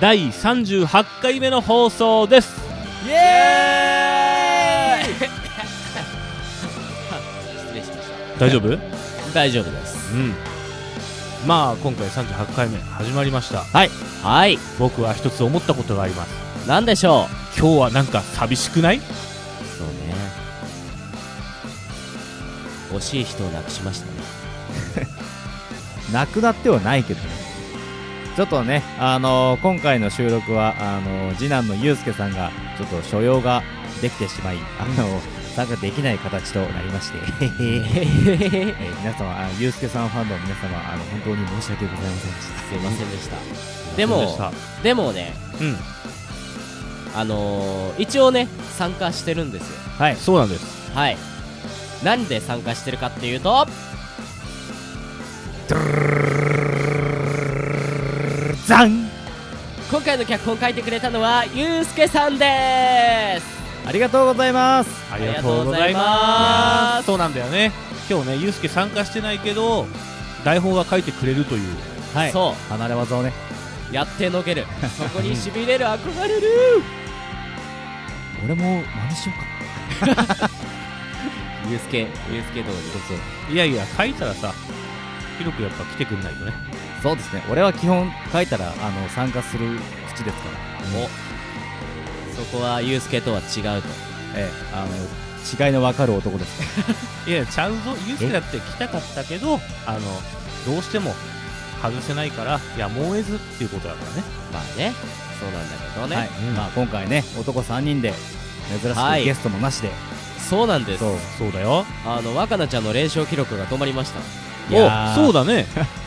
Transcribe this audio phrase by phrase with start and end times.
[0.00, 2.60] 第38回目の放送です。
[3.06, 5.14] イエーイ！
[7.58, 8.06] 失礼しまし
[8.38, 8.76] 大丈夫？
[8.76, 8.82] た
[9.34, 10.12] 大丈夫です。
[10.12, 10.34] うん。
[11.46, 13.62] まあ今回38回目始まりました。
[13.64, 13.90] はい。
[14.22, 14.58] はい。
[14.78, 16.30] 僕は一つ思ったことがあります。
[16.66, 18.96] 何でしょ今日はなんか寂しくない？
[18.98, 19.00] う
[19.78, 20.14] そうね。
[22.92, 24.06] 惜しい人を亡くしました
[25.00, 25.08] ね。
[26.12, 27.41] なくなってはないけどね
[28.36, 33.62] ちょっとね、あのー今回の収録はあのー次男のゆうすけさんがちょっと所用が
[34.00, 42.58] できてしまい、あのー参加できない形となりまして、 えー皆様あゆうすけさんファンの皆様あの本当に申し訳ございませんでした。
[42.68, 43.96] すいませんでした。
[43.96, 45.76] でもでもねうん。
[47.14, 49.76] あのー、一応ね参加してるんですよ。
[49.98, 50.16] はい。
[50.16, 50.90] そうなんです。
[50.94, 51.18] はい。
[52.02, 53.66] なんで参加してるかっていうと
[58.72, 59.06] ザン
[59.90, 63.46] 今回の脚本書いてくれたのはゆうすけさんです。
[63.86, 65.12] ありがとうございます。
[65.12, 67.04] ありがとうございます。
[67.04, 67.70] そうなんだよね。
[68.08, 69.84] 今日ねゆうすけ参加してないけど
[70.42, 71.68] 台本は書いてくれるという
[72.14, 72.32] はい。
[72.32, 73.34] そ離れ技をね。
[73.90, 74.64] うやってのける。
[74.96, 76.82] そこにしびれる憧れる。
[78.42, 79.32] 俺も真似しよ
[80.00, 80.50] うか。
[81.68, 82.70] ゆうすけゆうすけ通
[83.50, 84.54] りいやいや書いたらさ
[85.36, 86.52] 広くやっぱ来てくんないとね
[87.02, 87.42] そうですね。
[87.50, 89.66] 俺は基本書いたらあの参加する
[90.14, 91.00] 口ですから。
[91.04, 91.08] お。
[92.34, 93.88] そこはゆうすけとは違うと。
[94.36, 94.50] ええ。
[94.72, 96.62] あの違いの分かる男です。
[97.28, 100.00] いやちゃうぞゆうすけだって来たかったけどあの
[100.66, 101.14] どうしても
[101.82, 104.22] 外せないからやむを得ずっていうことだからね。
[104.52, 104.92] まあね。
[105.40, 108.14] そうなんだけどね、はい、まあ今回ね男3人で
[108.80, 109.22] 珍しはい。
[109.22, 109.90] くゲストもなしで、
[110.48, 111.00] そうなんです。
[111.00, 111.18] そう。
[111.38, 111.84] そうだよ。
[112.06, 114.20] あの若菜ちゃんの連勝記録が止まりました。
[114.70, 115.66] いやそうだね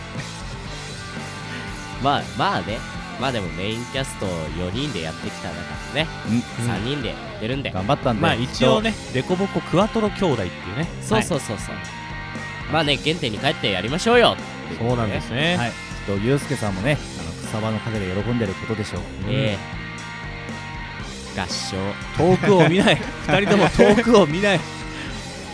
[2.06, 2.78] まあまあね。
[3.20, 5.56] まあでもメインキャスト4人でやってきた中
[5.94, 6.70] でね、うん。
[6.70, 7.72] 3人でやってるんで。
[7.72, 8.22] 頑張ったんで。
[8.22, 8.94] まあ一応ね。
[9.14, 10.88] デコボコクワトロ兄弟っていうね。
[11.02, 11.76] そうそうそうそう、
[12.72, 14.36] まあね原点に帰ってやりましょうよ。
[14.78, 15.72] そうなんですね、はい。
[15.72, 19.58] きっとゆうすけさんもねあの草場の陰で喜んでることでしょう、え。
[21.36, 21.78] え合唱。
[22.18, 23.02] 遠くを見ない。
[23.28, 24.60] 二人とも遠くを見ない。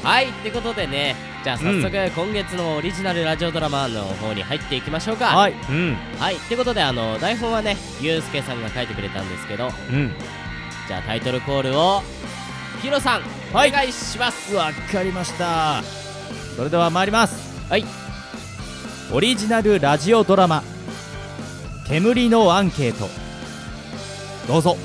[0.03, 0.29] はい。
[0.29, 5.35] ってことでねじゃあ早速、今月のオリジナルラジオドラマの方に入っていきましょうか。
[5.35, 5.53] はい。
[5.53, 5.97] うん。
[6.19, 6.35] はい。
[6.35, 9.71] ってことであの台本はねゆうすけさんが書いてくれたんですけど。
[9.89, 10.11] うん。
[10.87, 12.03] じゃあタイトルコールを
[12.81, 13.21] ヒロさん、
[13.53, 13.69] はい。
[13.69, 14.53] お願いします。
[14.53, 15.81] わかりました。
[16.55, 17.69] それでは参ります。
[17.69, 17.85] はい。
[19.11, 20.63] オリジナルラジオドラマ
[21.87, 23.09] 「煙のアンケート」
[24.47, 24.77] どうぞ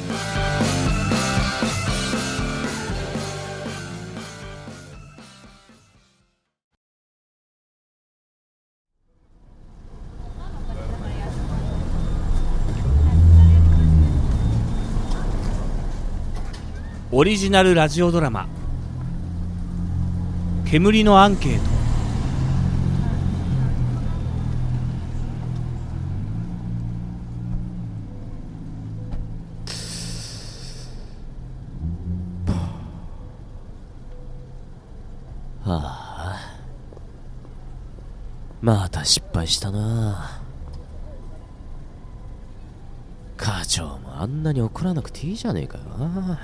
[17.19, 18.47] オリジナルラジオドラマ
[20.69, 21.59] 「煙のアンケー
[35.65, 36.59] ト」はあ。
[38.61, 40.43] また失敗したな。
[43.39, 45.85] 課長もあんなに怒らなくていいじゃねえかよ。
[45.85, 46.39] な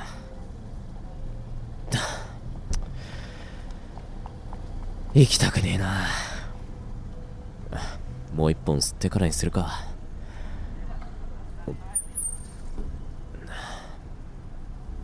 [5.14, 6.06] 行きたくねえな。
[8.34, 9.84] もう一本吸ってからにするか。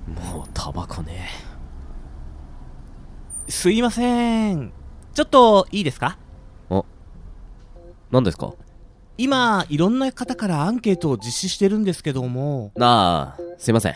[0.06, 1.28] もうタバコね。
[3.48, 4.72] すいません。
[5.12, 6.16] ちょっといいですか？
[8.10, 8.54] 何ですか？
[9.18, 12.72] 今いろんな方からアンケートを実施してるんですけども。
[12.80, 13.94] ああすいません。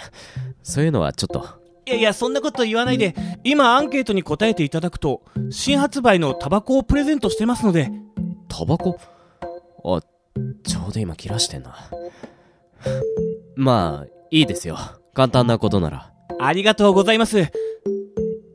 [0.63, 3.15] そういうのはちょっといやいやそんなこと言わないで。
[3.45, 7.91] 今アンケートに答えていただくと新発売のタバコをプレゼントしてますので。
[8.49, 8.99] タバコ？
[9.85, 10.01] あ
[10.65, 11.75] ちょうど今切らしてんな。
[13.57, 14.79] まあいいですよ。
[15.15, 16.13] 簡単なことなら。
[16.39, 17.51] ありがとうございます。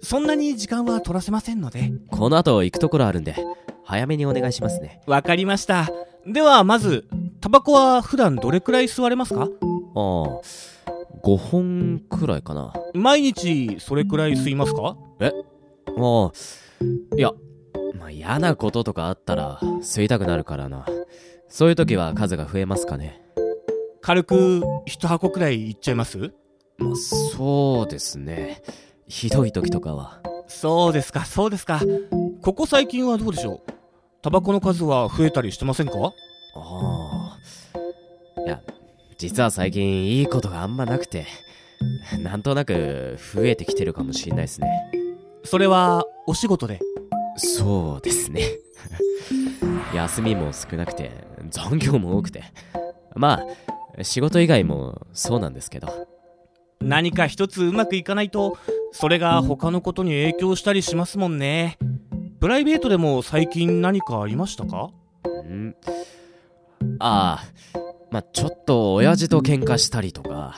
[0.01, 1.91] そんなに時間は取らせませんので。
[2.09, 3.35] この後行くところあるんで
[3.83, 5.01] 早めにお願いしますね。
[5.05, 5.89] わかりました。
[6.25, 7.07] ではまず
[7.41, 9.41] タバコは普段どれくらい吸われますか？
[9.41, 9.47] ああ
[11.27, 12.71] 5本くらいかな。
[12.93, 14.95] 毎日それくらい吸いますか？
[15.19, 16.31] ああ
[17.17, 17.33] いや
[17.99, 20.85] まあ嫌なこととかあったら吸いたくなるからな。
[21.49, 23.21] そういう時は数が増えますかね。
[23.99, 26.31] 軽く一箱くらいいっちゃいます？
[26.77, 28.61] まあそうですね。
[29.09, 30.21] ひどい時とかは。
[30.47, 31.81] そうですかそうですか。
[32.41, 33.71] ここ最近はどうでしょう？
[34.21, 35.93] タバコの数は増えたりしてませんか？
[36.55, 37.37] あ
[37.75, 38.61] あいや
[39.17, 41.25] 実は最近いいことがあんまなくて
[42.21, 44.91] なんとなく増えてきてるかもしれないですね。
[45.43, 46.79] それはお仕事で？
[47.37, 48.43] そうですね。
[49.95, 51.11] 休みも少なくて
[51.49, 52.43] 残業も多くて。
[53.15, 53.41] ま
[53.97, 56.07] あ仕事以外もそうなんですけど。
[56.79, 58.57] 何か一つうまくいかないと
[58.91, 61.79] それが他のことに影響したりしますもんね。
[62.39, 64.91] プライベートでも最近何かありましたか？
[65.43, 65.75] ん。
[66.99, 67.43] あ
[67.73, 70.55] あまあちょっと親父と喧嘩したりとか。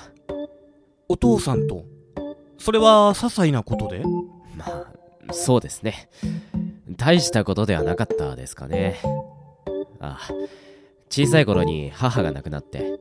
[1.12, 1.86] お父さんと？
[2.60, 4.04] それは些細なことで？
[4.56, 4.66] ま
[5.28, 6.10] あそうですね。
[6.90, 9.00] 大したことではなかったですかね。
[10.00, 10.30] ああ
[11.10, 13.00] 小さい頃に母が亡くなって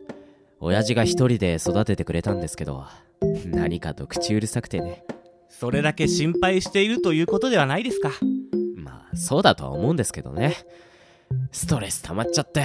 [0.60, 2.86] 親父が一人で育ててくれたんですけど
[3.44, 5.04] 何かと口うるさくてね。
[5.50, 8.10] それだけ心配しているということではないですか。
[8.76, 10.56] まあそうだとは思うんですけどね。
[11.52, 12.64] ストレス溜まっちゃって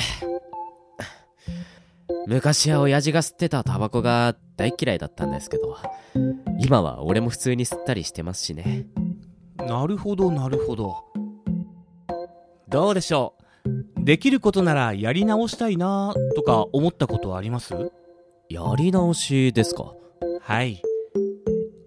[2.27, 5.77] 昔は親父が吸ってたタバコが大嫌いだったんですけど
[6.59, 8.87] 今は俺も普通に吸ったりしてますしね。
[9.57, 11.03] なるほどなるほど。
[12.69, 14.03] どうでしょう？
[14.03, 17.73] できることならやり直したいなとか思ったことあります？
[18.49, 19.93] やり直しですか？
[20.41, 20.81] はい。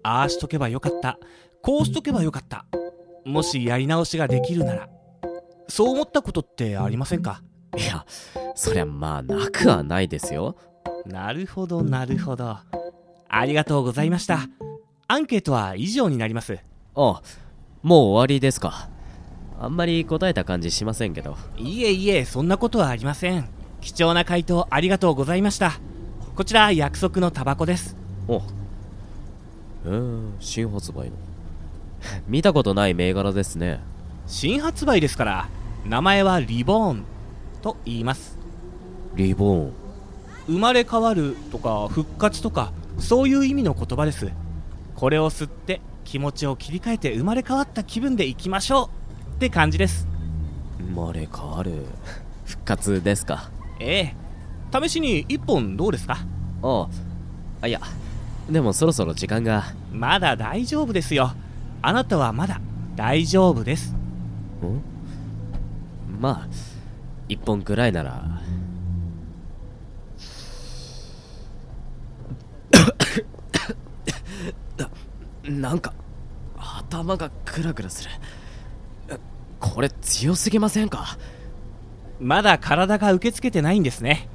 [0.03, 1.19] ああしとけばよかった。
[1.61, 2.65] こうしとけばよかった。
[3.25, 4.89] もしやり直しができるなら。
[5.67, 7.41] そう思ったことってありませんか？
[7.77, 8.05] いや
[8.57, 10.57] そりゃまあなくはないですよ。
[11.05, 12.57] なるほどなるほど。
[13.29, 14.47] ありがとうございました。
[15.07, 16.57] アンケートは以上になります。
[16.95, 17.21] あ
[17.83, 18.89] もう終わりですか。
[19.61, 21.37] あんまり答えた感じしませんけど。
[21.55, 23.47] いえいえそんなことはありません。
[23.79, 25.79] 貴重な回答ありがとうございました。
[26.35, 27.95] こちら約束のタバコです。
[28.27, 28.41] お
[29.85, 31.15] えー、新発売の。
[32.27, 33.81] 見たことない銘柄ですね。
[34.25, 35.49] 新発売ですから
[35.85, 37.03] 名前はリボーン
[37.61, 38.46] と言います
[39.17, 39.73] リボーン。
[40.45, 44.31] 生まれ変わるとか復活とかそういう意味の言葉です。
[44.95, 48.89] これを吸って気持ちを切り替えて生まれ変わった気分でいきましょ
[49.31, 49.35] う。
[49.35, 50.07] って感じです。
[50.79, 51.85] 生まれ変わる。
[52.45, 53.49] 復活ですか？
[53.79, 54.15] ええ。
[54.81, 56.19] 試しに1本どうですか？
[56.61, 56.87] あ。
[57.61, 57.81] あいや。
[58.49, 59.73] でもそろそろ時間が。
[59.91, 61.31] まだ大丈夫ですよ。
[61.81, 62.61] あなたはまだ
[62.95, 63.93] 大丈夫です。
[63.93, 64.81] ん？
[66.21, 66.47] まあ
[67.27, 68.23] 一本くらいなら
[75.47, 75.93] ななんか
[76.57, 78.11] 頭がクラクラする。
[79.59, 81.17] これ強すぎませんか？
[82.19, 84.27] まだ体が受け付けてないんですね。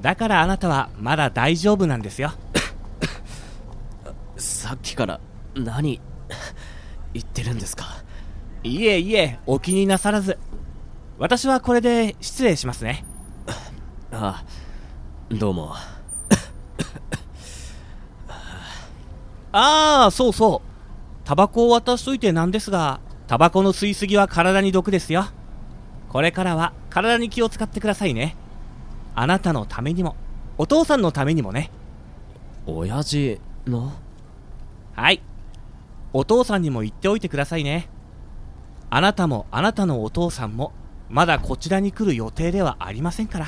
[0.00, 2.32] だからあなたはまだ大丈夫なんですよ。
[4.36, 5.20] さっきから
[5.54, 6.00] 何
[7.14, 7.86] 言ってるんですか？
[8.62, 10.38] いえいえお気になさらず。
[11.18, 13.04] 私はこれで失礼しますね。
[14.12, 15.74] ああどうも
[19.58, 21.26] ああそうそう。
[21.26, 25.24] タバコを渡しといてなんですがタバコの吸いすぎは体に毒ですよ。
[26.10, 28.36] これからは体に気を使ってくださいね。
[29.14, 30.14] あなたのためにも
[30.58, 31.70] お父さんのためにもね。
[32.66, 33.92] 親父の？
[34.94, 35.22] はい。
[36.12, 37.88] お父さんにも言っておいてくださいね。
[38.90, 40.72] あなたもあなたのお父さんも
[41.08, 43.46] まだこちらに来る予定ではありませんから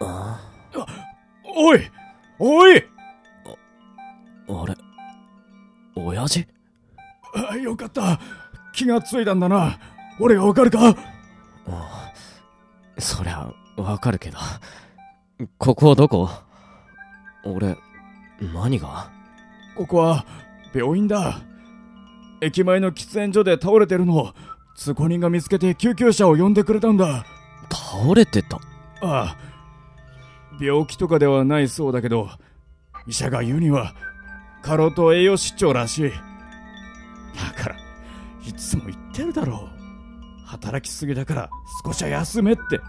[0.00, 0.40] あ
[1.44, 1.90] おい
[2.38, 2.84] おい！
[4.48, 4.74] ああれ？
[5.96, 6.46] 親父？
[7.34, 8.20] あよかった。
[8.72, 9.78] 気がついたんだな。
[10.20, 10.94] 俺がわかるか？
[11.66, 12.12] あ
[12.98, 14.38] そりゃわかるけど。
[15.58, 16.28] ここどこ？
[17.44, 17.76] 俺
[18.40, 19.10] 何が？
[19.76, 20.26] ここは
[20.74, 21.40] 病院だ。
[22.42, 24.34] 駅前の喫煙所で倒れてるのを
[24.76, 27.24] 通行人が見つけて救急車を呼んでくれたんだ。
[27.96, 28.56] 倒れてた。
[29.00, 29.36] ああ。
[30.60, 32.30] 病気とかではないそうだけど
[33.06, 33.94] 医者が言うには
[34.62, 36.10] 過労と栄養失調らしい。
[36.10, 37.76] だから
[38.46, 40.46] いつも言ってるだろう。
[40.46, 41.50] 働きすぎだから
[41.84, 42.80] 少しは休めって。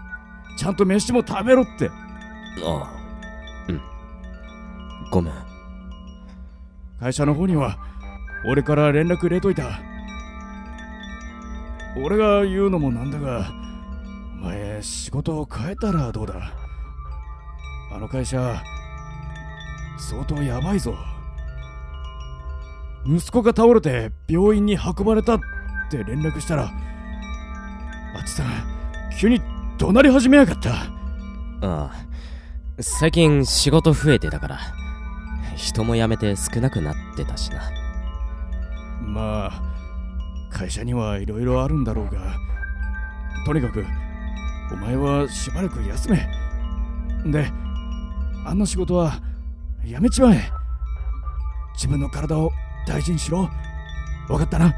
[0.56, 1.88] ちゃんと飯も食べろって。
[1.88, 1.92] あ
[2.64, 2.90] あ。
[3.68, 3.80] うん。
[5.10, 5.34] ごめん。
[7.00, 7.78] 会社の方には
[8.44, 9.80] 俺から連絡入れといた。
[11.96, 13.67] 俺が言うのもなんだがお
[14.40, 16.52] 前仕事を変えたらどうだ？
[17.90, 18.62] あの会社
[19.98, 20.94] 相当やばいぞ。
[23.06, 25.40] 息子が倒れて病院に運ばれたっ
[25.90, 26.70] て連絡したらあ
[28.20, 28.46] っちさん
[29.18, 29.40] 急に
[29.78, 30.74] 怒鳴り始めやがった。
[30.74, 30.86] あ
[31.62, 31.92] あ
[32.80, 34.58] 最近仕事増えてたから
[35.56, 37.62] 人も辞めて少なくなってたしな。
[39.00, 39.62] まあ
[40.50, 42.36] 会社にはいろいろあるんだろうが
[43.46, 43.84] とにかく
[44.70, 46.28] お前はしばらく休め。
[47.26, 47.50] で
[48.44, 49.20] あんな仕事は
[49.84, 50.50] やめちまえ。
[51.74, 52.50] 自分の体を
[52.86, 53.48] 大事にしろ。
[54.28, 54.74] 分かったな？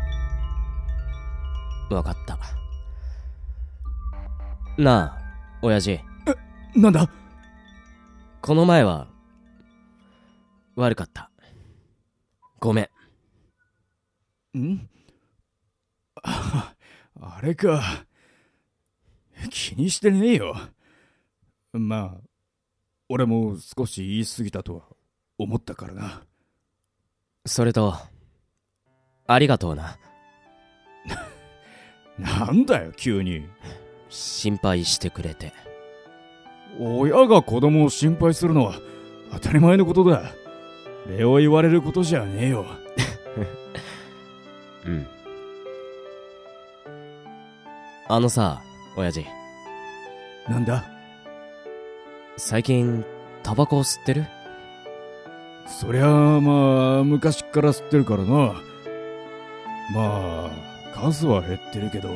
[1.90, 2.38] わかった。
[4.78, 5.18] なあ
[5.62, 6.00] 親父。
[6.76, 7.08] なんだ？
[8.40, 9.08] この前は
[10.76, 11.30] 悪かった。
[12.60, 12.90] ごめ
[14.54, 14.58] ん。
[14.58, 14.88] ん？
[16.22, 16.74] あ
[17.20, 18.04] あれか
[19.48, 20.54] 気にしてねえよ。
[21.72, 22.30] まあ
[23.08, 24.82] 俺も少し言い過ぎたとは
[25.38, 26.22] 思ったからな。
[27.46, 27.94] それと
[29.26, 29.98] ありがとうな。
[32.18, 33.46] なんだよ急に。
[34.10, 35.52] 心配してくれて。
[36.78, 38.80] 親が子供を心配するのは
[39.32, 40.32] 当たり前のことだ。
[41.06, 42.66] 礼を言われることじゃねえよ。
[44.86, 45.06] うん。
[48.08, 48.62] あのさ
[48.96, 49.26] 親父。
[50.48, 50.84] なんだ？
[52.36, 53.04] 最近
[53.42, 54.26] タバコを吸ってる？
[55.66, 58.54] そりゃあまあ昔っから吸ってるからな。
[59.94, 60.50] まあ
[60.94, 62.08] 数は減ってるけど。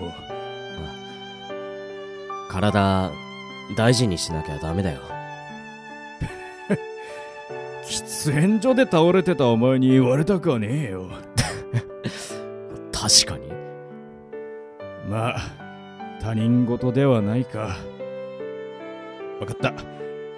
[2.51, 3.11] 体
[3.77, 5.01] 大事にしなきゃダメだよ。
[7.85, 11.09] 喫煙所で倒れてたお前に言われたくはねえよ。
[12.93, 13.53] 確かに。
[15.09, 15.64] まあ
[16.25, 17.77] 他人事ではないか。
[19.41, 19.75] 分かった。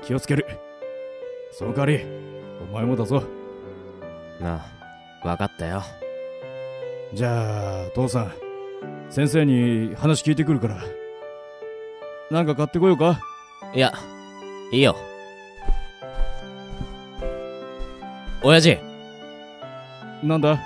[0.03, 0.45] 気をつける。
[1.53, 2.05] その代わり
[2.61, 3.23] お前もだぞ。
[4.41, 4.67] なあ
[5.23, 5.85] 分かったよ。
[7.15, 8.33] じゃあ父さん
[9.11, 10.83] 先生に話聞いてくるから。
[12.33, 13.21] なんか買ってこようか？
[13.73, 13.95] いや
[14.73, 14.97] いいよ。
[18.43, 18.77] 親父。
[20.25, 20.59] なんだ？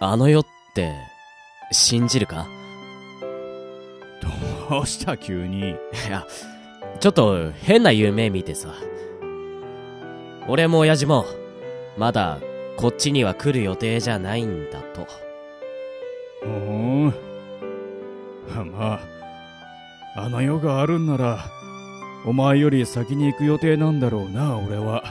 [0.00, 0.92] あの世って
[1.72, 2.46] 信じるか？
[4.70, 5.70] どうした急に？
[5.70, 5.74] い
[6.10, 6.26] や
[7.00, 8.74] ちょっと変な夢見てさ。
[10.48, 11.24] 俺も親父も
[11.98, 12.38] まだ
[12.76, 15.06] こっちには来る予定じゃないんだと。
[16.42, 17.14] ふん。
[18.72, 19.00] まあ
[20.16, 21.38] あの世があるんなら
[22.24, 25.02] お前より先に行く予定なんだろうな俺は。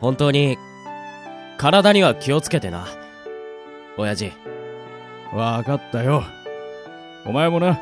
[0.00, 0.56] 本当に
[1.60, 2.86] 体には気をつけてな。
[3.98, 4.32] 親父。
[5.30, 6.24] わかったよ。
[7.26, 7.78] お前もな。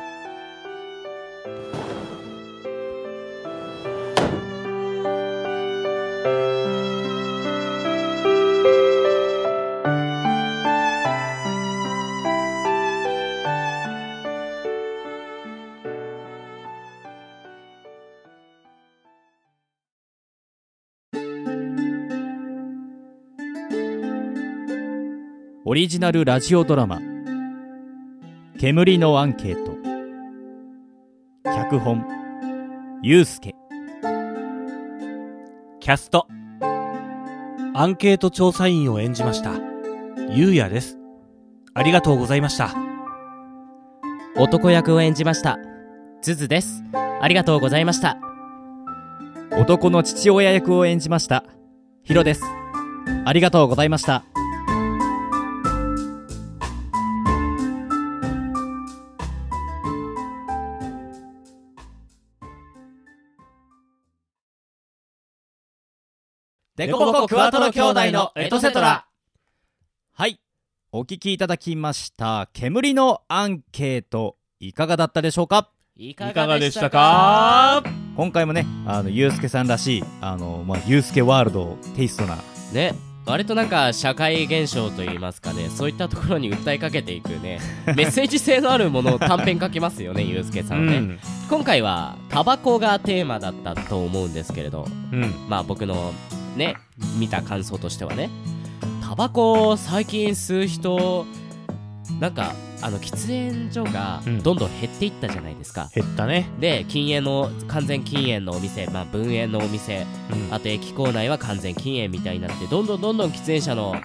[25.69, 26.99] オリジナルラジオドラマ
[28.57, 29.77] 「煙のアンケート」
[31.45, 32.03] 脚本。
[33.03, 33.53] ゆうすけ
[35.79, 36.25] キャスト。
[37.75, 39.51] アンケート調査員を演じました。
[40.31, 40.97] ゆうやです。
[41.75, 42.73] ありがとうございました。
[44.37, 45.59] 男役を演じました。
[46.23, 46.83] ズズです。
[47.21, 48.17] ありがとうございました。
[49.51, 51.43] 男の父親役を演じました。
[52.01, 52.43] ヒロです。
[53.23, 54.23] ありがとうございました
[66.79, 69.05] デコボコクワトロ兄弟のエトセトラ。
[70.13, 70.39] はい。
[70.93, 75.71] お聞きいただきました煙のアンケートいかがだったでしょうか？
[75.97, 77.83] いいかがでしたか？
[78.15, 82.37] 今回もねあのゆうすけさんらしいあの、まあ、ゆうすけワールドテイストな
[82.71, 82.93] ね
[83.25, 87.59] 割となんか社会現象といいますかねそういったところに訴えかけていくね
[87.97, 91.19] メッセージ性のあるものを短編書きますよねゆうすけさんはね、うん。
[91.49, 94.85] 今回はタバコがテーマだったと思うんですけれど。
[95.11, 95.35] うん。
[95.49, 96.13] まあ僕の
[96.59, 96.75] ね
[97.17, 98.29] 見た感想としてはね。
[99.01, 101.25] タバコ最近吸う人
[102.19, 104.43] なんかあの喫煙所がうん。
[104.43, 106.47] どんどん減っていったじゃないですか、減ったね。
[106.59, 110.53] で禁煙の完全禁煙のお店まあ分煙のお店うん。
[110.53, 113.95] あと駅構内は完全禁煙みたいになってどんどんどんどん喫煙者の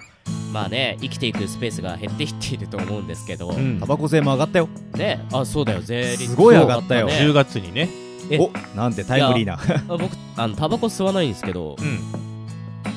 [0.51, 3.79] まあね生きていくスペースが減っていっていると思うんですけど、うん。
[3.79, 4.69] タバコ税も上がったよ。
[4.95, 5.81] ねあそうだよ。
[5.81, 7.07] 税率すごい上がったよ。
[7.07, 7.13] ね。
[7.13, 7.89] 10月にね。
[8.29, 8.39] え。
[8.39, 9.59] おなんてタイムリーな。
[9.87, 12.24] あ僕あのタバコ吸わないんですけどうん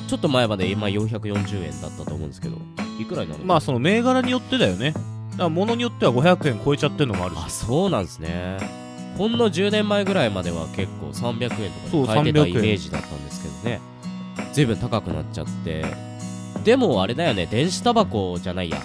[0.09, 2.57] ちょっと前まで今440円だったと思うんですけど
[2.99, 3.45] いくらになるの？
[3.45, 4.91] まあその銘柄によってだよね。
[4.91, 5.03] だか
[5.43, 7.37] ら物によっては500円超えちゃってるのもあるし。
[7.45, 8.57] あそうなんですね。
[9.19, 12.49] ほんの10年前ぐらいまでは結構300円とかで買えてた300円。
[12.49, 13.79] イメージだったんですけどね。
[14.51, 15.85] 随分高くなっちゃって。
[16.63, 17.45] でもあれだよね。
[17.45, 18.81] 電子タバコじゃないや。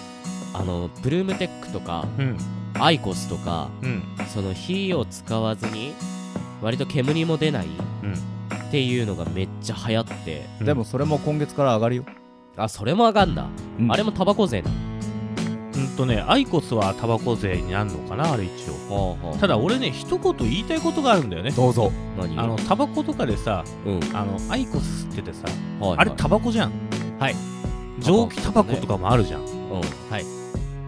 [0.53, 2.37] あのブルームテックとかうん。
[2.79, 4.03] アイコスとかうん。
[4.27, 5.95] その火を使わずに
[6.61, 7.67] 割と煙も出ない
[8.03, 8.15] うん
[8.67, 10.45] っていうのがめっちゃ流行って。
[10.59, 10.65] うん。
[10.65, 12.05] でもそれも今月から上がるよ、
[12.57, 13.47] あそれも上がんだ、
[13.79, 13.91] うん。
[13.91, 14.71] あれもタバコ税な
[15.75, 18.51] うんとねアイコスはタバコ税になるのかなあれ一
[18.89, 19.17] 応。
[19.21, 21.51] のはただ俺ね一言言いたいことがあるんだよね。
[21.51, 21.91] どうぞ。
[22.17, 23.99] 何あのタバコとかでさうん。
[24.15, 25.47] あのアイコス吸っててさ
[25.79, 25.99] はいはい。
[25.99, 26.71] あれタバコじゃん。
[27.19, 27.35] はい。
[27.99, 29.41] 蒸気タバコとかもあるじゃん。
[29.41, 29.81] うん。
[30.09, 30.25] はい。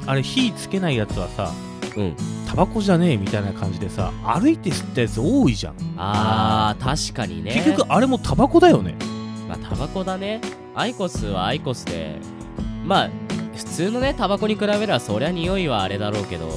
[0.05, 1.51] あれ火つけないやつはさ
[1.97, 2.15] うん。
[2.47, 5.75] タバコじゃねえみたいな感じでさ歩いて吸ったやつ多いじゃん。
[5.97, 7.53] あー確かにね。
[7.53, 8.95] 結局あれもタバコだよね。
[9.49, 10.41] まあタバコだね。
[10.75, 12.19] アイコスはアイコスで。
[12.85, 13.09] まあ
[13.55, 16.47] 普通のねタバコに比べればそりゃ匂いはあれだろうけど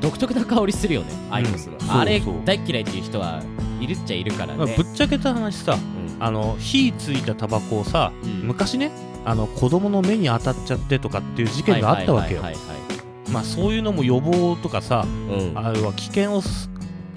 [0.00, 3.42] 独特な香りするよねアイコスの、そうあれ大っ嫌いっていう人は
[3.80, 6.22] いるっちゃいるからまあね、ぶっちゃけた話さうん。
[6.22, 8.46] あの火ついたタバコをさうん。
[8.46, 8.92] 昔ね
[9.24, 12.42] あの子供の目に当たっちゃってとかっていう事件があったわけよ。
[12.42, 12.83] はいはいはい
[13.34, 15.58] まあそういうのも予防とかさうん。
[15.58, 16.70] あれは危険をす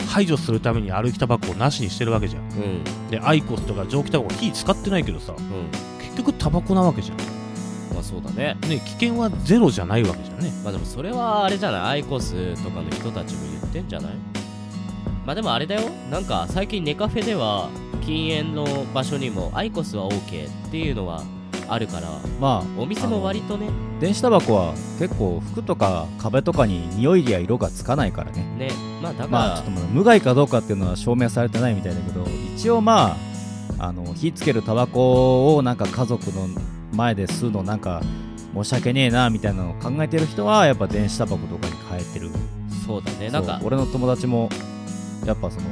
[0.07, 2.41] 排除するために歩きタバコをなしにしてるわけじゃん。
[2.43, 3.09] うん。
[3.11, 5.69] でアイコスとか蒸気タバコ火使ってないけどさうん。
[6.03, 7.17] 結局タバコなわけじゃん。
[7.93, 8.57] まあそうだね。
[8.67, 10.51] ね危険はゼロじゃないわけじゃんね。
[10.63, 11.81] まあでもそれはあれじゃない？
[11.81, 14.13] アイコスとかの人たちも言ってんじゃない？
[15.25, 15.89] まあでもあれだよ。
[16.09, 17.69] なんか最近ネカフェでは
[18.05, 21.21] 禁煙の場所にもアイコスは OK っていうのは
[21.69, 28.43] あるからまお店も割とねあ電子タバコは結構服とか壁とかに匂いや色がつかないからね。
[28.57, 32.25] ねまあだから、まあちょっと無害かどうかっていうのは証明されてないみたいだけど
[32.55, 33.17] 一応ま
[33.79, 36.47] ああの火つけるタバコをなんか家族の
[36.93, 38.01] 前で吸うのなんか
[38.53, 42.29] 申し訳ねえなみたいなのを考えてる人はやっぱ電子タバコとかに変えてる。
[42.85, 44.49] そうだねなんか俺の友達も
[45.25, 45.65] やっぱその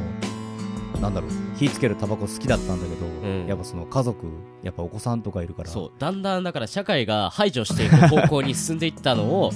[1.06, 3.48] なんだろう火つけるタバコ好きだったんだけど、ん。
[3.48, 4.26] やっぱその家族
[4.64, 5.70] やっぱお子さんとかいるから。
[5.70, 5.92] そう。
[6.00, 9.52] だんだんだから社会が排除していく方向に進んでいったのを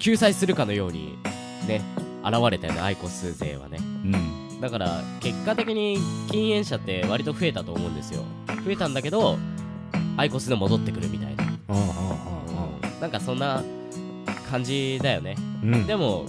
[0.00, 1.16] 救済するかのように
[1.68, 1.82] ね
[2.24, 3.78] 現れたよねアイコス勢はね。
[3.80, 3.82] う
[4.56, 4.60] ん。
[4.60, 5.98] だから結果的に
[6.32, 8.24] 禁煙者って割と増えたと思うんですよ。
[8.64, 9.38] 増えたんだけど
[10.16, 11.44] アイコスで戻ってくるみたいな、
[13.00, 13.62] なんかそんな
[14.50, 15.36] 感じだよね。
[15.62, 15.86] うん。
[15.86, 16.26] でも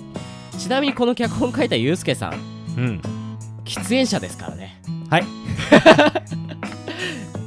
[0.59, 2.33] ちなみにこの脚本書いたユうスケさん
[2.77, 3.01] うん
[3.69, 4.81] 喫煙者ですからね。
[5.09, 5.23] はい。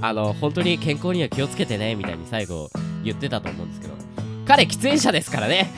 [0.01, 2.71] あの本当に健康には気をつけてねみたいに最後
[3.05, 3.93] 言ってたと思うんですけど。
[4.45, 5.71] 彼喫煙者ですからね。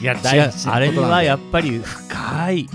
[0.00, 2.68] いや大違うあれにはやっぱり深い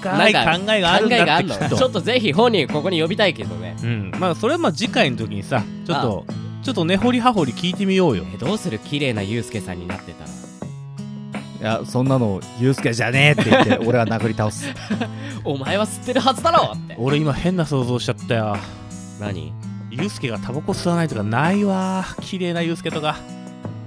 [0.00, 3.76] 深い考えがあるんだってちょっととぜひ本人ここに呼びたいけどね。
[3.82, 4.10] うん。
[4.18, 6.26] まあそれはまあ次回の時にさちょっと
[6.64, 8.24] ちょっと根掘り葉掘り聞いてみようよ。
[8.34, 8.78] えどうする？
[8.80, 10.30] 綺麗なユうスケさんになってたら
[11.60, 14.66] いやそんなのユうスケじゃねえって言って 俺は殴り倒す。
[15.44, 16.94] お前は吸ってるはずだろって。
[16.98, 18.56] 俺今変な想像しちゃったよ。
[19.20, 19.52] 何？
[19.90, 22.04] ユうスケがタバコ吸わないとかないわ。
[22.20, 23.16] 綺麗なユうスケとか。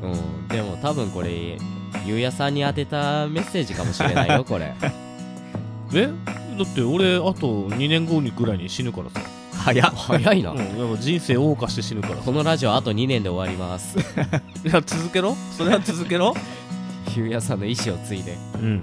[0.02, 0.48] うん。
[0.50, 1.58] でも多分これ
[2.06, 4.74] ゆうやさんに当てたメッセージかもしれないよこれ。
[5.94, 6.08] え？
[6.08, 9.22] だって俺あと2年後にぐらいに死ぬからさ。
[9.64, 9.94] 早っ。
[9.96, 12.22] 早いな、うん、やっぱ人生謳歌して死ぬからさ。
[12.26, 13.98] このラジオあと2年で終わります。
[14.66, 15.38] いや続けろ？
[15.58, 16.34] それは続けろ？
[17.16, 18.38] ゆうやさんの意思を継いで。
[18.56, 18.82] うん。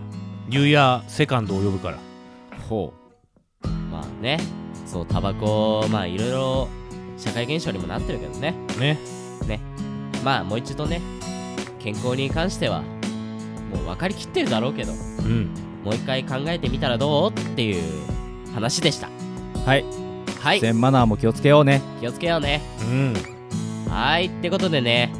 [0.51, 1.99] ユーヤセカンドを呼ぶから。
[2.69, 2.93] ほ
[3.62, 3.69] う。
[3.91, 4.38] まあね。
[4.87, 6.69] そうタバコまあいろいろ
[7.19, 8.55] 社会現象にもなってるけどね。
[8.79, 8.99] ね。
[10.25, 11.01] まあもう一度ね
[11.79, 12.83] 健康に関しては
[13.73, 15.55] もう分かりきってるだろうけどうん。
[15.85, 17.83] もう一回考えてみたらどうっていう
[18.55, 19.09] 話でした。
[19.64, 19.85] はい。
[20.41, 20.61] はい。
[20.61, 21.83] 全マナーも気をつけようね。
[22.01, 22.62] 気をつけようね。
[22.81, 23.14] うん。
[23.91, 24.27] はい。
[24.27, 25.12] ってことでね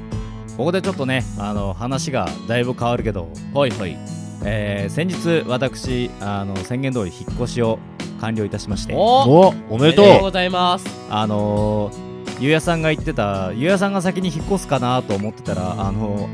[0.59, 3.97] ここでちょっとねあの話がだいぶ変わるけどはいはい。
[4.45, 7.79] えー先日私あの宣言通り引っ越しを
[8.21, 8.95] 完了いたしまして。
[8.95, 10.21] おおおめでとう。
[10.21, 10.87] ございます。
[11.09, 12.09] あのー
[12.41, 16.29] ゆうやさんが言ってたゆうやさんが先に引っ越すかなと思ってたらあの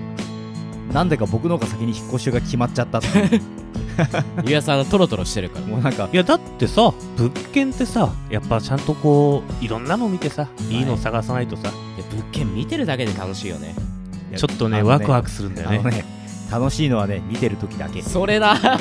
[0.93, 3.01] なんでか僕の方が先に引っ越しが決まっちゃったっ
[4.45, 5.67] ゆうやさんトロトロしてるから。
[5.67, 11.63] もうなんかいやだってさ物件ってさやっぱちゃんとこういろんなの見てさいいの探さないとさ、
[11.97, 13.75] いや物件見てるだけで楽しいよね
[14.37, 15.79] ちょっとねあのワクワクするんだよね。
[15.91, 16.05] ね
[16.51, 18.03] 楽しいのはね見てる時だけ。
[18.03, 18.57] それな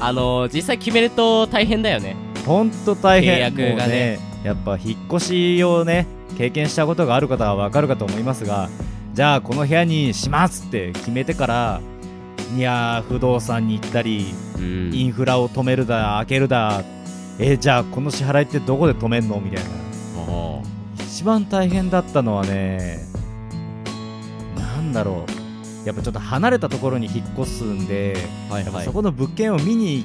[0.00, 2.16] あの実際決めると大変だよね。
[2.46, 3.36] ほんと大変。
[3.36, 3.92] 契約がね。
[3.92, 5.26] ねやっぱ引っ越
[5.58, 8.68] しをね経験したことがある方はわかるかと思いますが
[9.14, 11.80] じゃあこの部屋にしますって決めてから
[12.56, 14.90] いやー不動産に行ったりうん。
[14.92, 16.82] インフラを止めるだ開けるだ
[17.38, 19.40] えーじゃあこの支払いってどこで止めんの？
[19.40, 19.70] みたいな。
[20.32, 20.62] お
[20.98, 22.98] 一番大変だったのはね
[24.92, 25.86] なんだろう。
[25.86, 28.16] やっぱちょっと離れたところに引っ越すんで
[28.48, 28.84] はいはい。
[28.84, 30.04] そこの物件を見に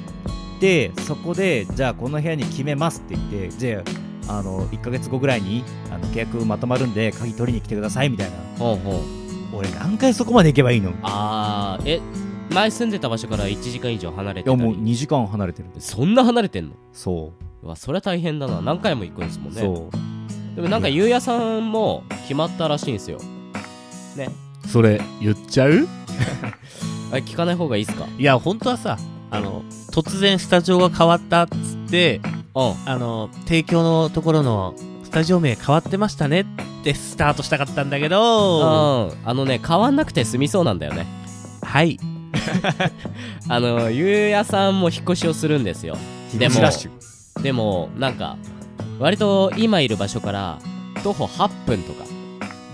[0.56, 3.84] ってそこでじゃあこの部屋に決めますって言ってじゃ
[4.26, 8.36] ああの1ヶ月後ぐらいにあの契約まとまるんで鍵取りに来てくださいみたいな。
[8.58, 9.56] ほうほう。
[9.56, 10.90] 俺何回そこまで行けばいいの？
[10.90, 12.00] いあーえ
[12.52, 14.60] 前住んでた場所から1時間以上離れてたり？
[14.60, 16.72] やもう2時間離れてるそんな離れてんの？
[16.92, 17.66] そう。
[17.68, 18.60] わそれは大変だな。
[18.60, 19.60] 何回も行くんですもんね。
[19.60, 20.56] そう。
[20.56, 23.18] でもなんかゆうやさんも決まったらしいんですよ。
[24.16, 24.28] ね
[24.66, 25.86] それ言っちゃう？
[27.12, 28.06] あ聞かない方がいいっすか？
[28.18, 28.98] いや本当はさ
[29.30, 32.20] あの突然スタジオが変わったっつって
[32.54, 32.74] うん。
[32.86, 36.44] あの提供のところのスタジオ名変わってましたねっ
[36.84, 39.10] てスタートしたかったんだけど。
[39.10, 39.28] うん。
[39.28, 41.06] あのね変わんなくて済みそうなんだよね。
[41.62, 41.98] はい。
[43.48, 45.96] あのゆうやさんも引っ越しをするんですよ。
[46.38, 46.54] でも
[47.42, 48.36] でもなんか
[48.98, 50.58] 割と今いる場所から
[51.02, 52.04] 徒歩8分とか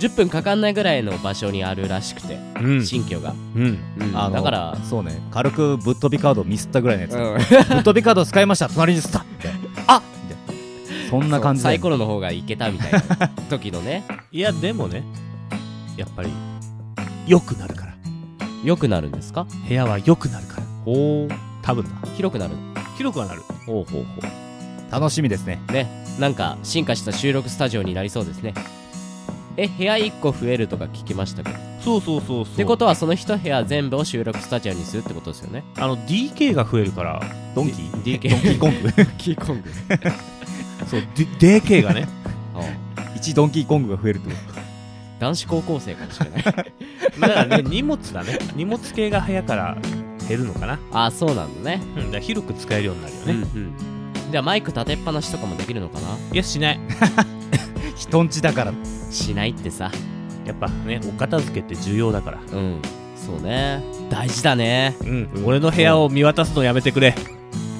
[0.09, 2.85] 10分かかんないぐらいの場所にあるらしくて、うん。
[2.87, 3.79] 新居が、うん。
[3.99, 4.17] うん。
[4.17, 5.21] あのだからそうね。
[5.31, 7.75] 軽くぶっ飛びカードをミスったぐらいのやつ、うん。
[7.77, 8.69] ぶっ飛びカード使いました。
[8.69, 9.23] 隣にスタッ
[9.87, 10.55] あみたい
[11.07, 11.65] なそんな感じで。
[11.65, 14.05] サイコロの方がいけたみたいな時のね。
[14.31, 15.03] いやでもね
[15.97, 16.31] やっぱり
[17.27, 17.95] 良くなるから。
[18.63, 19.47] 良くなるんですか？
[19.69, 20.63] 部屋は良くなるから。
[20.85, 21.35] ほう。
[21.63, 22.55] 多分な広くなる。
[22.99, 23.43] 広くはなる。
[23.67, 24.23] ほうほうほ
[24.91, 25.61] 楽しみですね。
[25.71, 26.05] うね。
[26.19, 28.55] なんか進化した収録スタジオになりそうですね
[29.57, 31.57] え部屋1個増えるとか聞きましたけど。
[31.57, 32.57] っそうそうそうそう。
[32.57, 35.65] てことはその一部屋全部を収録スタジオにするってことですよね。
[35.77, 37.23] あの DK が増えるから
[37.55, 38.93] ドンキー？DK ドンキーコング。
[39.19, 39.71] キーコング。
[40.89, 42.09] そう D- DK がね。
[43.17, 44.37] 1ドンキーコングが増えるってこ
[45.19, 46.43] 男子高校生かもしれない。
[46.43, 46.65] だか
[47.19, 48.39] らね荷物だね。
[48.55, 49.79] 荷物系が部屋から
[50.29, 50.79] 減るのかな。
[50.93, 51.81] あそうなんだね。
[51.97, 53.73] うんだから広く使えるようになるよね、うんうん。
[54.31, 56.09] じゃあマイク立てっぱなしとかもできるのかな？
[56.33, 56.79] いやしない。
[56.79, 58.73] と 人んちだから。
[59.11, 59.91] しないってさ。
[60.45, 62.39] やっぱねお片付けって重要だから。
[62.39, 62.83] うん。
[63.17, 63.83] そうね。
[64.11, 64.97] 大事だね。
[65.01, 67.15] うん、俺の部屋を見渡すのやめてくれ。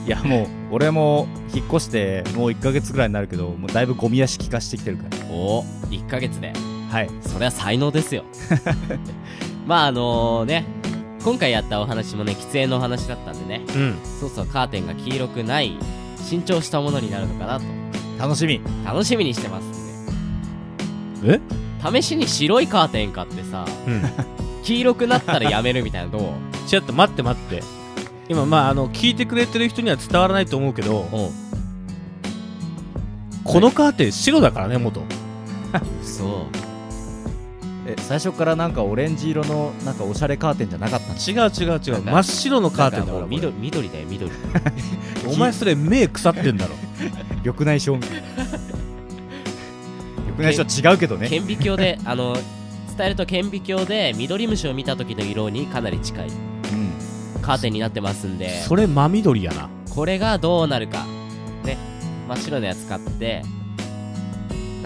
[0.07, 5.27] いやもう俺も引っ越してもう1ヶ月ぐらいになるけどもうだいぶゴミ屋敷化してきてるから。
[5.31, 6.53] お1ヶ月で。
[6.91, 7.11] はい。
[7.23, 8.25] それは才能ですよ。
[9.67, 10.65] まああのね
[11.25, 13.65] 今回やったお話もね喫煙のお話だったんでね。
[13.75, 13.97] うん。
[14.21, 15.77] そうそうカーテンが黄色くない
[16.23, 17.65] 新調したものになるのかなと。
[18.19, 18.61] 楽しみ。
[18.85, 19.74] 楽しみにしてます
[21.25, 21.41] んで
[21.93, 24.03] 試しに白いカーテン買ってさうん。
[24.63, 26.69] 黄色くなったらやめるみたいなのどう？
[26.69, 27.63] ちょっと待って待って。
[28.29, 31.31] 今まああの聞いてくれてる人には伝わらないと思うけどうん。
[33.45, 35.03] このカーテン白だからね元。
[36.03, 36.47] そう
[37.87, 42.03] え最初からなんかオレンジ色のなんかおしゃれカーテンじゃなかった違う違う違う。
[42.03, 44.31] 真っ白のカーテンだから緑緑だよ緑。
[45.31, 46.75] お前それ目腐ってんだろ。
[47.45, 48.03] 緑内障
[50.39, 51.29] 緑内障違うけどね。
[51.29, 52.35] 顕微鏡で あの
[52.97, 56.29] 伝えると顕微鏡で緑虫を見た時の色にかなり近い。
[56.29, 56.31] う
[57.39, 57.43] ん。
[57.43, 58.63] カーテンになってますんで。
[58.63, 59.69] それ真緑やな。
[59.95, 61.05] これがどうなるか。
[61.65, 61.77] ね。
[62.29, 63.43] 真っ白なやつ買って。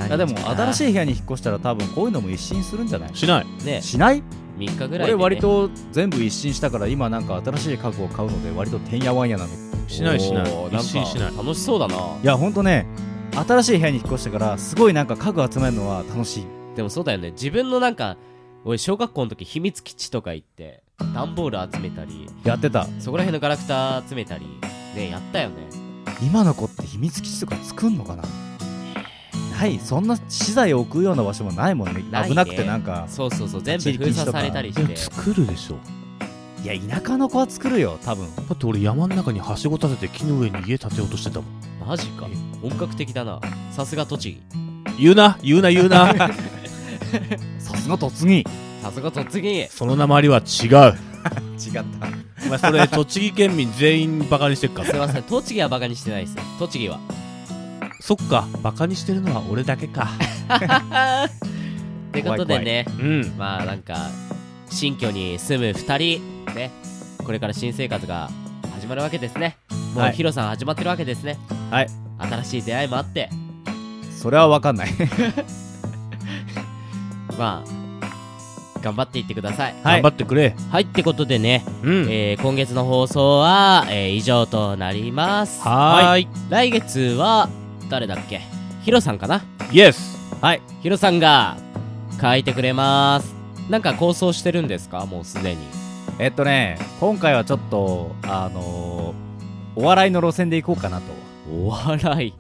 [0.07, 3.11] いやでも新いしい部屋に引っ越したら多分こういうのも一新するんじゃない？
[3.15, 3.47] しない。
[3.65, 3.83] ね。
[3.83, 4.23] しない
[4.59, 9.51] ？3日ぐらいで、ね、俺割と全部一新したから今なんか新しい家具を買うので割とてんやわんやなの。
[9.51, 10.45] いしないしない。
[10.73, 11.37] 一新しない。
[11.37, 11.97] 楽しそうだな。
[12.23, 12.87] やほんとね
[13.35, 16.47] 新しい部屋に引っ越してからすごいなんか家具集めるのは楽しい。
[16.77, 17.31] でもそうだよね。
[17.31, 18.17] 自分のなんか
[18.65, 20.83] 俺小学校の時秘密基地とか行って
[21.15, 22.87] 段ボール集めたりやってた。
[22.99, 24.47] そこら辺のガラクタ集めたり
[24.95, 25.57] ねやったよね。
[26.21, 28.25] 今の子って秘密基地とか作んのかな？
[29.59, 29.79] ない。
[29.79, 31.95] そんな資材を置くような場所もないもんね。
[31.95, 32.05] ね。
[32.29, 33.63] 危なくてなんかそうそうそう。
[33.63, 34.83] 全部封鎖されたりして。
[34.83, 35.77] いや作るでしょ。
[36.65, 38.35] いや田舎の子は作るよ多分。
[38.35, 41.51] だって俺山の中にはしご立てて木の上に家建てようとしてたもん。
[41.87, 42.27] マジか
[42.63, 43.41] 本格的だな。
[43.73, 44.43] さすが栃木。
[45.01, 46.13] 言うな言うな言うな。
[47.59, 48.45] さすが突撃
[48.83, 50.45] さすが突撃その鉛は違う。
[51.59, 52.09] 違った。
[52.47, 54.85] お前それ 栃木県民全員バカにしてっか？
[54.85, 55.23] すいません。
[55.25, 56.35] 栃木はバカにしてないです。
[56.37, 56.99] よ栃木は。
[58.01, 58.47] そっか。
[58.63, 60.09] バカにしてるのは俺だけか。
[61.27, 62.87] ってことでね。
[62.99, 63.35] うん。
[63.37, 64.09] まあなんか
[64.71, 66.55] 新居に住む2人。
[66.55, 66.71] ね。
[67.25, 68.31] これから新生活が
[68.75, 69.57] 始まるわけですね。
[69.95, 70.13] もうはい。
[70.15, 71.39] ヒロさん始まってるわけですね。
[71.71, 73.31] はい新しい出会いもあって。
[74.17, 74.89] それは分かんない。
[77.39, 77.69] まあ
[78.83, 79.75] 頑張っていってください。
[79.83, 80.03] はい。
[80.03, 80.55] 頑張ってくれ。
[80.71, 82.07] はいってことでね、うん。
[82.11, 85.61] えー今月の放送は、えー以上となります。
[85.63, 86.29] はーい。
[86.49, 87.49] 来月は
[87.89, 88.41] 誰だっけ？
[88.85, 89.43] ヒロさんかな？
[89.73, 90.63] イエスはい。
[90.83, 91.57] ヒロさんが
[92.21, 93.35] 書いてくれます。
[93.69, 95.05] なんか構想してるんですか？
[95.07, 95.61] もうすでに。
[96.19, 101.05] えっとね今回はちょっとあのーお笑いの路線でいこうかなと
[101.51, 102.35] お笑い。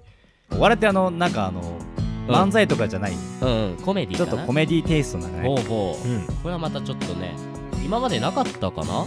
[0.50, 2.34] お笑いってあのなんかあのうん。
[2.34, 5.48] 漫才とかじゃない、うん、うん、コメディちょっとコメディテイストなね。
[5.48, 6.26] ほうほう、うん。
[6.42, 7.34] これはまたちょっとね
[7.82, 9.06] 今までなかったかな？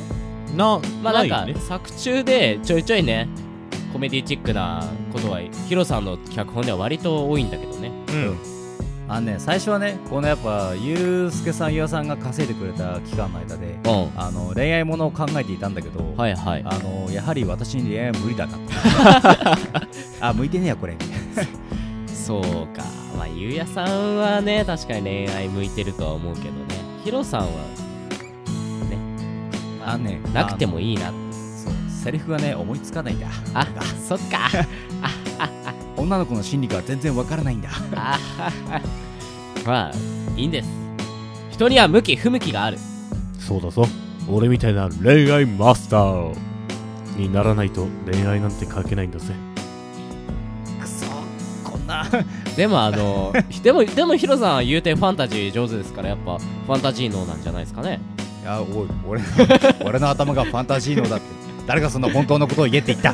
[0.55, 3.27] なまあなんか、作中でちょいちょいね
[3.93, 4.83] コメディチックな
[5.13, 7.91] ことはヒロさんの脚本では割と多いんだけどね。
[8.09, 8.60] うん
[9.11, 14.11] あのね最初はねこのやっぱゆうすけさんゆうやさんが稼いでくれた期間の間でうん。
[14.15, 16.63] あの恋愛ものを考えていたんだけど、はいはい。
[16.65, 18.57] あのやはり私に恋愛は無理だな。
[20.29, 20.95] あ向いてねえやこれ。
[22.07, 22.41] そう
[22.73, 22.83] か。
[23.17, 26.51] まあゆうやさんはね確かに恋愛向いてるとは思うけどね。
[27.03, 28.97] ヒロさんはね
[29.85, 33.27] あのねなくてもいいなそうセリフがね思いつかないんだ。
[33.55, 33.67] あ
[34.07, 34.49] そっか
[36.01, 37.69] 女の子の心理が全然わからないんだ。
[37.95, 38.19] あ
[39.65, 39.91] まあ
[40.35, 40.69] いいんです。
[41.51, 42.77] 人には向き不向きがある。
[43.39, 43.85] そうだぞ。
[44.29, 46.33] 俺みたいな恋愛マスター
[47.17, 49.33] にならないと恋愛なんて書けないんだぜ。
[50.79, 51.05] くそ
[51.69, 52.05] こんな。
[52.57, 53.33] でもあの
[53.63, 57.99] でもでもヒロさんは言うてファンタジー上手ですからやっぱファンタジー脳なんじゃないですかね。
[58.41, 59.27] いやおい俺の
[59.85, 61.25] 俺の頭がファンタジー脳だって。
[61.67, 63.13] 誰がそんな本当のことを言えって言った？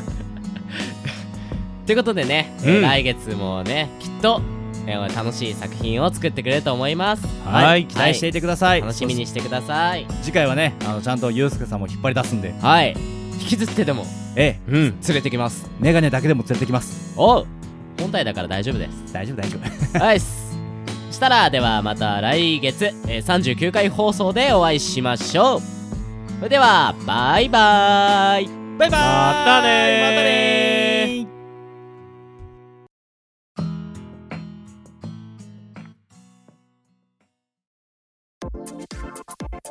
[1.88, 4.42] ということでね、えー来月もねきっと、
[4.86, 7.26] えー楽しい作品を作ってくれると思います。
[7.46, 7.86] はい。
[7.86, 10.06] 期待していてください、楽しみにしてください。
[10.22, 12.54] 次回はねあのちゃんとゆうすけさんも引っ張り出すんで。
[12.62, 12.94] はい。
[13.40, 14.72] 引きずってでもええ。
[14.72, 14.82] うん。
[14.84, 15.70] 連れてきます。
[15.80, 17.14] メガネだけでも連れてきます。
[17.16, 17.48] おう。
[18.02, 19.14] 本体だから大丈夫です。
[19.14, 20.00] 大丈夫大丈夫。
[20.04, 20.58] はいっす。
[21.10, 25.62] したらではまた来月、えー39回放送でお会いしましょう。
[26.40, 28.50] それではバイバイ。
[28.78, 28.90] バイバーイ。
[28.90, 30.02] またねー。
[30.02, 30.67] またね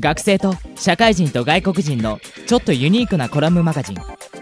[0.00, 3.96] 学生と社会人と外国人のちょっとユニークなコラムマガジン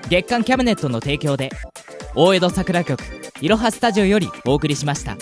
[0.08, 1.50] 月刊キャビネットの提供で
[2.14, 3.02] 大江戸桜局
[3.40, 5.16] いろはスタジオよりお送りしました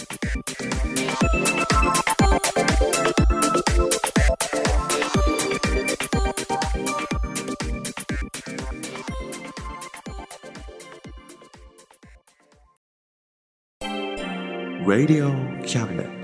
[14.86, 15.30] Radio
[15.64, 16.23] Cabinet.